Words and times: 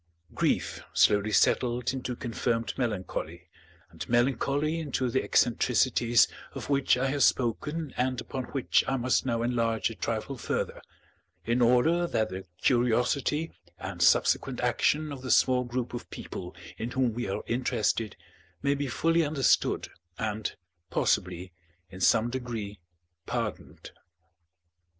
Grief 0.33 0.81
slowly 0.93 1.31
settled 1.31 1.93
into 1.93 2.15
confirmed 2.15 2.73
melancholy, 2.75 3.49
and 3.91 4.09
melancholy 4.09 4.79
into 4.79 5.11
the 5.11 5.21
eccentricities 5.23 6.27
of 6.55 6.71
which 6.71 6.97
I 6.97 7.05
have 7.09 7.21
spoken 7.21 7.93
and 7.95 8.19
upon 8.19 8.45
which 8.45 8.83
I 8.87 8.97
must 8.97 9.27
now 9.27 9.43
enlarge 9.43 9.91
a 9.91 9.95
trifle 9.95 10.39
further, 10.39 10.81
in 11.45 11.61
order 11.61 12.07
that 12.07 12.29
the 12.29 12.47
curiosity 12.63 13.51
and 13.77 14.01
subsequent 14.01 14.59
action 14.59 15.11
of 15.11 15.21
the 15.21 15.29
small 15.29 15.65
group 15.65 15.93
of 15.93 16.09
people 16.09 16.55
in 16.79 16.89
whom 16.89 17.13
we 17.13 17.29
are 17.29 17.43
interested 17.45 18.15
may 18.63 18.73
be 18.73 18.87
fully 18.87 19.23
understood 19.23 19.89
and, 20.17 20.55
possibly, 20.89 21.51
in 21.91 22.01
some 22.01 22.31
degree 22.31 22.79
pardoned. 23.27 23.91